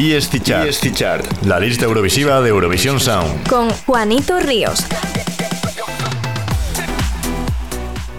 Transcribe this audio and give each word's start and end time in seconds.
y 0.00 0.16
Chart, 0.92 1.26
la 1.42 1.58
lista 1.58 1.86
eurovisiva 1.86 2.40
de 2.40 2.50
Eurovisión 2.50 3.00
Sound. 3.00 3.48
Con 3.48 3.68
Juanito 3.68 4.38
Ríos. 4.38 4.86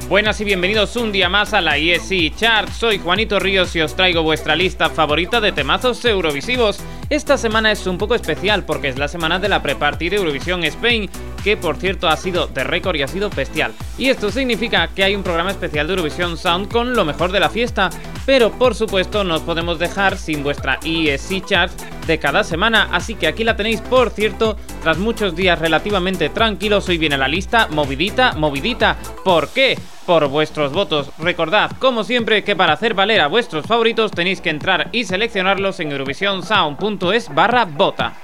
Buenas 0.10 0.42
y 0.42 0.44
bienvenidos 0.44 0.98
un 0.98 1.14
día 1.14 1.30
más 1.30 1.54
a 1.54 1.62
la 1.62 1.78
ESC 1.78 2.36
Chart. 2.36 2.70
Soy 2.70 3.00
Juanito 3.00 3.40
Ríos 3.40 3.74
y 3.78 3.82
os 3.82 3.96
traigo 3.96 4.24
vuestra 4.24 4.58
lista 4.58 4.90
favorita 4.90 5.40
de 5.40 5.54
temazos 5.54 6.04
eurovisivos. 6.04 6.82
Esta 7.10 7.40
semana 7.40 7.72
es 7.72 7.88
un 7.88 7.98
poco 7.98 8.14
especial 8.14 8.66
porque 8.66 8.88
es 8.88 9.00
la 9.00 9.08
semana 9.08 9.40
de 9.40 9.50
la 9.50 9.64
pre-party 9.64 10.10
de 10.10 10.18
Eurovisión 10.18 10.64
Spain 10.64 11.10
que 11.44 11.58
por 11.58 11.78
cierto 11.78 12.08
ha 12.08 12.16
sido 12.16 12.46
de 12.46 12.64
récord 12.64 12.96
y 12.98 13.02
ha 13.02 13.08
sido 13.08 13.32
bestial. 13.32 13.74
Y 13.98 14.10
esto 14.10 14.30
significa 14.30 14.88
que 14.90 15.04
hay 15.04 15.16
un 15.16 15.24
programa 15.24 15.50
especial 15.50 15.88
de 15.88 15.94
Eurovisión 15.94 16.38
Sound 16.38 16.72
con 16.72 16.94
lo 16.94 17.06
mejor 17.06 17.32
de 17.32 17.40
la 17.40 17.50
fiesta, 17.50 17.90
pero 18.28 18.52
por 18.52 18.76
supuesto 18.76 19.24
no 19.24 19.38
os 19.38 19.42
podemos 19.42 19.80
dejar 19.80 20.18
sin 20.18 20.44
vuestra 20.44 20.80
ESC 20.86 21.44
Chart 21.48 21.72
de 22.10 22.18
cada 22.20 22.44
semana, 22.44 22.90
así 22.92 23.14
que 23.14 23.28
aquí 23.28 23.44
la 23.44 23.56
tenéis 23.56 23.82
por 23.82 24.10
cierto, 24.10 24.58
tras 24.82 24.98
muchos 24.98 25.36
días 25.36 25.60
relativamente 25.60 26.30
tranquilos, 26.30 26.90
hoy 26.90 26.98
viene 26.98 27.20
la 27.20 27.28
lista 27.28 27.68
movidita, 27.70 28.34
movidita. 28.34 28.98
¿Por 29.24 29.50
qué? 29.50 29.78
Por 30.08 30.28
vuestros 30.28 30.74
votos. 30.74 31.12
Recordad, 31.20 31.72
como 31.78 32.04
siempre, 32.04 32.44
que 32.44 32.56
para 32.56 32.74
hacer 32.74 32.96
valer 32.96 33.22
a 33.22 33.28
vuestros 33.28 33.68
favoritos 33.68 34.10
tenéis 34.12 34.42
que 34.42 34.50
entrar 34.50 34.90
y 34.92 35.04
seleccionarlos 35.04 35.80
en 35.82 35.92
eurovisionsound.es 35.92 37.34
barra 37.34 37.66
vota. 37.66 38.16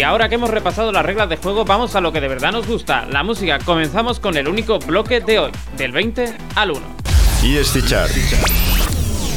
Y 0.00 0.02
ahora 0.02 0.30
que 0.30 0.36
hemos 0.36 0.48
repasado 0.48 0.92
las 0.92 1.04
reglas 1.04 1.28
de 1.28 1.36
juego, 1.36 1.66
vamos 1.66 1.94
a 1.94 2.00
lo 2.00 2.10
que 2.10 2.22
de 2.22 2.28
verdad 2.28 2.52
nos 2.52 2.66
gusta, 2.66 3.04
la 3.04 3.22
música. 3.22 3.58
Comenzamos 3.58 4.18
con 4.18 4.34
el 4.38 4.48
único 4.48 4.78
bloque 4.78 5.20
de 5.20 5.38
hoy, 5.38 5.50
del 5.76 5.92
20 5.92 6.38
al 6.54 6.70
1. 6.70 6.80
Y 7.42 7.58
este 7.58 7.82
chart. 7.82 8.10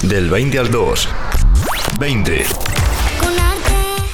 Del 0.04 0.30
20 0.30 0.60
al 0.60 0.72
2. 0.72 1.10
20. 2.00 2.46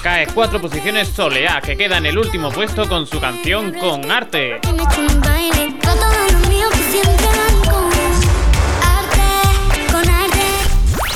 Cae 0.01 0.25
cuatro 0.33 0.59
posiciones 0.59 1.09
Soleá, 1.09 1.61
que 1.61 1.77
queda 1.77 1.99
en 1.99 2.07
el 2.07 2.17
último 2.17 2.49
puesto 2.49 2.89
con 2.89 3.05
su 3.05 3.19
canción 3.19 3.71
Con 3.73 4.09
Arte. 4.09 4.59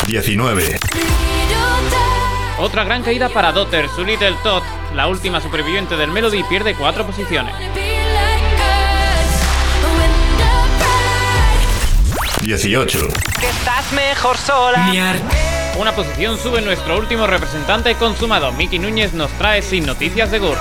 19. 0.05 0.79
Otra 2.59 2.83
gran 2.83 3.01
caída 3.01 3.29
para 3.29 3.51
Dotter, 3.51 3.89
su 3.89 4.03
Little 4.05 4.35
Tot, 4.43 4.63
la 4.93 5.07
última 5.07 5.41
superviviente 5.41 5.97
del 5.97 6.11
Melody, 6.11 6.43
pierde 6.43 6.75
cuatro 6.75 7.05
posiciones. 7.05 7.53
18. 12.41 13.07
estás 13.41 13.91
mejor 13.93 14.37
sola. 14.37 14.91
Una 15.79 15.95
posición 15.95 16.37
sube 16.37 16.61
nuestro 16.61 16.97
último 16.97 17.25
representante 17.25 17.95
consumado. 17.95 18.51
Miki 18.51 18.77
Núñez 18.77 19.13
nos 19.13 19.31
trae 19.31 19.61
sin 19.61 19.85
noticias 19.85 20.29
de 20.29 20.39
Gur. 20.39 20.57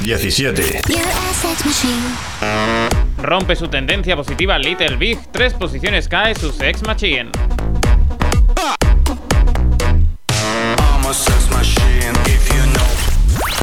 17. 0.00 0.80
Rompe 3.24 3.56
su 3.56 3.68
tendencia 3.68 4.16
positiva 4.16 4.58
Little 4.58 4.96
Big, 4.96 5.18
tres 5.32 5.54
posiciones 5.54 6.08
cae 6.08 6.34
su 6.34 6.52
Sex 6.52 6.82
Machine. 6.86 7.30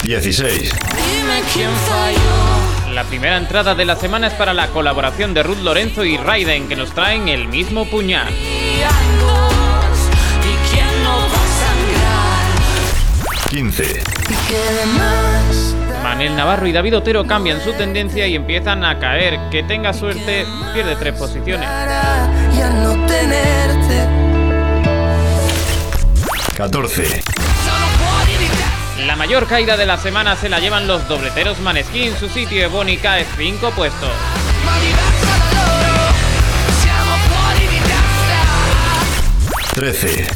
Dieciséis. 0.02 0.74
La 2.92 3.04
primera 3.04 3.38
entrada 3.38 3.76
de 3.76 3.86
la 3.86 3.96
semana 3.96 4.28
es 4.28 4.34
para 4.34 4.56
la 4.56 4.68
colaboración 4.70 5.36
de 5.36 5.44
Ruth 5.44 5.62
Lorenzo 5.62 6.04
y 6.06 6.18
Raiden 6.18 6.68
que 6.68 6.76
nos 6.76 6.92
traen 6.94 7.30
el 7.30 7.48
mismo 7.48 7.86
puñal. 7.86 8.34
15. 13.52 14.04
Manel 16.04 16.36
Navarro 16.36 16.68
y 16.68 16.72
David 16.72 16.98
Otero 16.98 17.26
cambian 17.26 17.62
su 17.62 17.74
tendencia 17.74 18.28
y 18.28 18.36
empiezan 18.36 18.84
a 18.84 19.00
caer. 19.00 19.40
Que 19.50 19.64
tenga 19.64 19.94
suerte, 19.94 20.46
pierde 20.74 20.96
tres 20.96 21.14
posiciones. 21.16 21.68
14. 26.56 27.22
La 29.06 29.16
mayor 29.16 29.48
caída 29.48 29.78
de 29.78 29.86
la 29.86 29.98
semana 29.98 30.36
se 30.36 30.50
la 30.50 30.60
llevan 30.60 30.88
los 30.88 31.08
dobleteros 31.08 31.60
Maneskin. 31.60 32.16
Su 32.18 32.30
sitio 32.30 32.64
Ebony 32.64 32.98
cae 32.98 33.26
cinco 33.38 33.72
puestos. 33.72 34.10
13. 39.74 40.28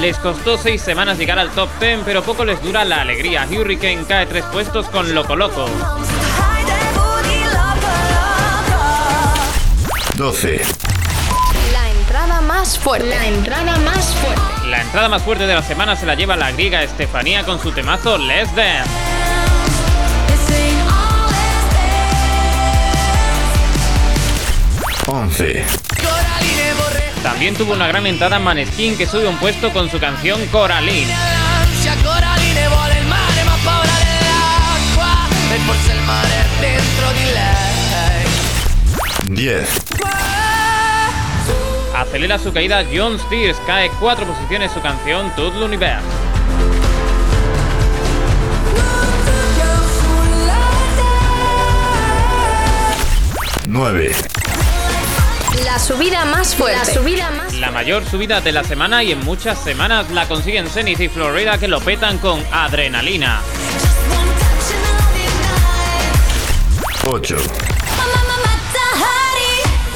Les 0.00 0.18
costó 0.18 0.58
seis 0.58 0.82
semanas 0.82 1.16
llegar 1.16 1.38
al 1.38 1.50
top 1.50 1.70
10, 1.80 2.00
pero 2.04 2.22
poco 2.22 2.44
les 2.44 2.62
dura 2.62 2.84
la 2.84 3.00
alegría. 3.00 3.46
Hurricane 3.50 4.04
cae 4.06 4.26
tres 4.26 4.44
puestos 4.44 4.86
con 4.88 5.14
Loco 5.14 5.34
Loco. 5.36 5.66
12. 10.16 10.60
La 11.72 11.90
entrada 11.90 12.40
más 12.42 12.78
fuerte. 12.78 13.08
La 13.08 13.26
entrada 13.26 13.76
más 13.78 14.14
fuerte. 14.14 14.68
La 14.68 14.82
entrada 14.82 15.08
más 15.08 15.22
fuerte 15.22 15.46
de 15.46 15.54
la 15.54 15.62
semana 15.62 15.96
se 15.96 16.04
la 16.04 16.14
lleva 16.14 16.36
la 16.36 16.52
griega 16.52 16.82
Estefanía 16.82 17.44
con 17.44 17.60
su 17.60 17.72
temazo 17.72 18.18
Less 18.18 18.54
Than. 18.54 19.05
11. 25.06 25.64
También 27.22 27.54
tuvo 27.54 27.74
una 27.74 27.86
gran 27.86 28.06
entrada 28.06 28.38
Maneskin 28.38 28.96
que 28.96 29.06
sube 29.06 29.26
un 29.28 29.36
puesto 29.36 29.72
con 29.72 29.88
su 29.90 30.00
canción 30.00 30.44
Coraline. 30.46 31.12
10. 39.28 39.68
Acelera 41.94 42.38
su 42.38 42.52
caída 42.52 42.84
John 42.92 43.18
Steers, 43.18 43.56
cae 43.66 43.90
cuatro 44.00 44.26
posiciones 44.26 44.72
su 44.72 44.80
canción 44.80 45.32
Tout 45.36 45.54
l'univers. 45.54 46.02
9. 53.68 54.12
La 55.64 55.78
subida 55.78 56.24
más 56.24 56.54
fuerte. 56.54 56.78
La 56.78 56.84
subida 56.84 57.30
más 57.30 57.54
La 57.54 57.70
mayor 57.70 58.04
subida 58.04 58.40
de 58.40 58.52
la 58.52 58.64
semana 58.64 59.02
y 59.02 59.12
en 59.12 59.24
muchas 59.24 59.58
semanas 59.62 60.10
la 60.10 60.28
consiguen 60.28 60.68
Zenith 60.68 61.00
y 61.00 61.08
Florida 61.08 61.58
que 61.58 61.68
lo 61.68 61.80
petan 61.80 62.18
con 62.18 62.42
adrenalina. 62.52 63.40
8. 67.06 67.36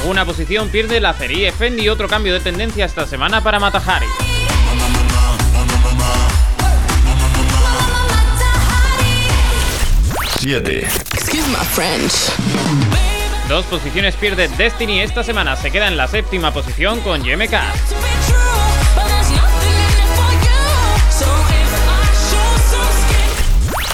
Una 0.05 0.25
posición 0.25 0.69
pierde 0.69 0.99
la 0.99 1.13
Ferie 1.13 1.51
Fendi, 1.51 1.87
otro 1.89 2.07
cambio 2.07 2.33
de 2.33 2.39
tendencia 2.39 2.85
esta 2.85 3.05
semana 3.05 3.43
para 3.43 3.59
Matahari. 3.59 4.07
7. 10.39 10.87
Dos 13.51 13.65
posiciones 13.65 14.15
pierde 14.15 14.47
Destiny 14.47 15.01
esta 15.01 15.25
semana, 15.25 15.57
se 15.57 15.71
queda 15.71 15.89
en 15.89 15.97
la 15.97 16.07
séptima 16.07 16.53
posición 16.53 17.01
con 17.01 17.21
YMK. 17.21 17.53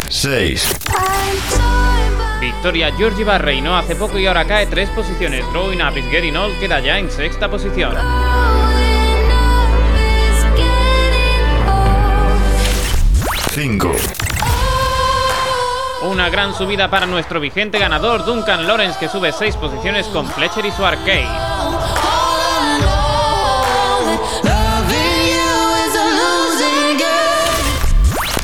6. 0.10 0.78
Victoria 2.40 2.94
Georgieva 2.96 3.40
reinó 3.40 3.76
hace 3.76 3.96
poco 3.96 4.20
y 4.20 4.28
ahora 4.28 4.46
cae 4.46 4.68
tres 4.68 4.92
posiciones. 4.92 5.44
Growing 5.52 5.82
Up 5.82 5.98
is 5.98 6.06
Getting 6.12 6.36
queda 6.60 6.80
ya 6.80 7.00
en 7.00 7.10
sexta 7.10 7.50
posición. 7.50 7.96
5. 13.56 13.92
Una 16.08 16.30
gran 16.30 16.56
subida 16.56 16.90
para 16.90 17.06
nuestro 17.06 17.42
vigente 17.42 17.80
ganador 17.80 18.24
Duncan 18.24 18.66
Lawrence 18.66 18.98
que 18.98 19.10
sube 19.10 19.34
seis 19.34 19.58
posiciones 19.58 20.08
con 20.08 20.26
Fletcher 20.26 20.66
y 20.66 20.72
su 20.72 20.86
arcade. 20.86 21.28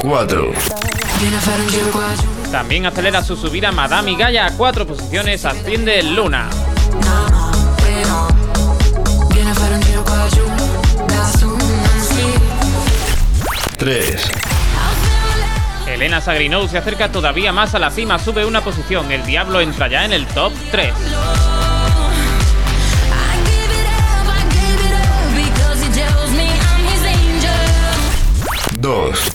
4. 0.02 0.52
También 2.52 2.86
acelera 2.86 3.24
su 3.24 3.38
subida 3.38 3.72
Madame 3.72 4.12
y 4.12 4.16
Gaia 4.18 4.48
a 4.48 4.58
cuatro 4.58 4.86
posiciones, 4.86 5.46
asciende 5.46 6.04
Luna. 6.04 6.50
3. 13.78 14.53
Elena 15.94 16.22
Sagrinou 16.22 16.68
se 16.68 16.78
acerca 16.78 17.12
todavía 17.12 17.52
más 17.52 17.76
a 17.76 17.80
la 17.80 17.92
cima, 17.92 18.18
sube 18.20 18.46
una 18.46 18.62
posición. 18.62 19.12
El 19.12 19.26
Diablo 19.26 19.62
entra 19.62 19.88
ya 19.88 20.06
en 20.06 20.14
el 20.14 20.26
top 20.28 20.52
3. 20.72 20.94
2. 28.84 29.34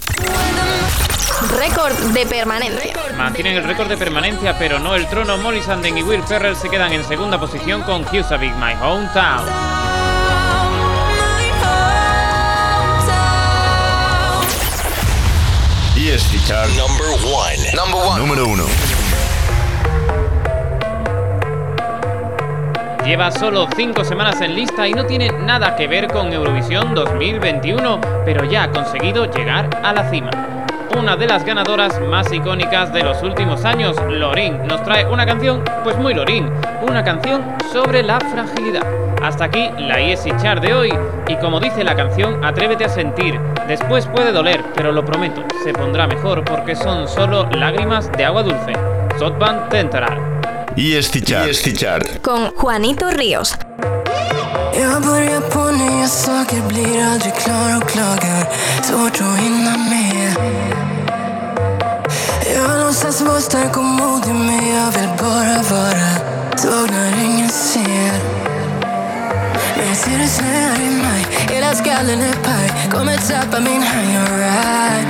Récord 1.57 1.95
de 2.13 2.27
permanencia. 2.27 2.93
Mantienen 3.17 3.57
el 3.57 3.65
récord 3.65 3.89
de 3.89 3.97
permanencia, 3.97 4.59
pero 4.59 4.79
no 4.79 4.95
el 4.95 5.07
trono. 5.09 5.39
Molly 5.39 5.63
Sanden 5.63 5.97
y 5.97 6.03
Will 6.03 6.23
Ferrell 6.25 6.55
se 6.55 6.69
quedan 6.69 6.93
en 6.93 7.03
segunda 7.05 7.41
posición 7.41 7.83
con 7.83 8.05
Big 8.11 8.53
My 8.57 8.75
Hometown. 8.83 9.88
Chart 16.17 16.71
Number 16.71 17.07
1. 17.23 17.77
Number 17.77 18.01
one. 18.01 18.19
Número 18.19 18.47
1. 18.47 18.65
Lleva 23.05 23.31
solo 23.31 23.69
5 23.77 24.05
semanas 24.05 24.41
en 24.41 24.55
lista 24.55 24.89
y 24.89 24.95
no 24.95 25.05
tiene 25.05 25.31
nada 25.31 25.77
que 25.77 25.87
ver 25.87 26.09
con 26.09 26.33
Eurovisión 26.33 26.95
2021, 26.95 28.01
pero 28.25 28.45
ya 28.45 28.63
ha 28.63 28.71
conseguido 28.71 29.31
llegar 29.31 29.69
a 29.85 29.93
la 29.93 30.09
cima. 30.09 30.31
Una 30.97 31.15
de 31.15 31.27
las 31.27 31.45
ganadoras 31.45 32.01
más 32.01 32.33
icónicas 32.33 32.91
de 32.91 33.03
los 33.03 33.23
últimos 33.23 33.67
años, 33.67 33.95
Lorin, 34.09 34.67
nos 34.67 34.83
trae 34.85 35.05
una 35.05 35.27
canción, 35.27 35.63
pues 35.85 35.99
muy 35.99 36.15
Lorin, 36.15 36.49
una 36.89 37.05
canción 37.05 37.45
sobre 37.71 38.03
la 38.03 38.19
fragilidad. 38.19 39.08
Hasta 39.23 39.45
aquí 39.45 39.69
la 39.79 40.01
ESI 40.01 40.31
Char 40.41 40.61
de 40.61 40.75
hoy 40.75 40.93
y 41.29 41.37
como 41.37 41.61
dice 41.61 41.85
la 41.85 41.95
canción, 41.95 42.45
atrévete 42.45 42.85
a 42.85 42.89
sentir. 42.89 43.39
Después 43.67 44.07
puede 44.07 44.33
doler, 44.33 44.65
pero 44.75 44.93
lo 44.93 45.05
prometo, 45.05 45.43
se 45.65 45.73
pondrá 45.73 46.07
mejor 46.07 46.45
porque 46.45 46.75
son 46.77 47.09
solo 47.09 47.49
lágrimas 47.51 48.11
de 48.13 48.25
agua 48.25 48.43
dulce. 48.43 48.73
Sotban 49.19 49.69
Tenteral. 49.69 50.19
EST 50.77 51.25
Chart. 51.25 51.49
EST 51.49 51.77
Chart. 51.77 52.21
Con 52.23 52.51
Juanito 52.53 53.11
Ríos. 53.11 53.57
Jag 54.81 55.03
börjar 55.03 55.41
på 55.41 55.71
nya 55.71 56.07
saker, 56.07 56.63
blir 56.69 57.05
aldrig 57.05 57.35
klar 57.35 57.77
och 57.77 57.89
klagar 57.89 58.49
Svårt 58.83 59.21
att 59.21 59.39
hinna 59.39 59.77
med 59.77 60.37
Jag 62.55 62.87
låtsas 62.87 63.21
vara 63.21 63.41
stark 63.41 63.77
och 63.77 63.85
modig 63.85 64.35
men 64.35 64.69
jag 64.75 64.93
vill 64.93 65.11
bara 65.19 65.63
vara 65.71 66.09
svag 66.57 66.91
när 66.91 67.25
ingen 67.25 67.49
ser 67.49 68.28
ser 70.09 70.19
det 70.19 70.29
snöar 70.29 70.81
i 70.81 70.91
maj, 70.91 71.27
hela 71.51 71.75
skallen 71.75 72.21
är 72.21 72.33
paj. 72.33 72.91
Kommer 72.91 73.17
tappa 73.17 73.61
min 73.61 73.83
high 73.83 74.23
alright. 74.23 75.07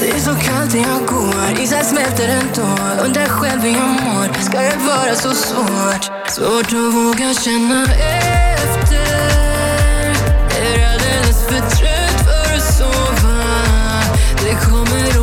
det 0.00 0.10
är 0.10 0.20
så 0.20 0.34
kallt 0.34 0.74
när 0.74 0.80
jag 0.80 1.06
går, 1.06 1.62
isen 1.62 1.84
smälter 1.84 2.28
ändå 2.28 2.68
Undrar 3.04 3.26
själv 3.26 3.60
hur 3.62 3.70
jag 3.70 3.88
mår, 3.88 4.42
ska 4.42 4.60
det 4.60 4.76
vara 4.76 5.14
så 5.14 5.34
svårt? 5.34 6.04
Svårt 6.28 6.66
att 6.66 6.94
våga 6.94 7.34
känna 7.34 7.82
efter. 8.54 9.12
Är 10.62 10.92
alldeles 10.92 11.42
för 11.46 11.76
trött 11.76 12.18
för 12.26 12.56
att 12.56 12.74
sova. 12.74 13.42
Det 14.44 14.70
kommer 14.70 15.21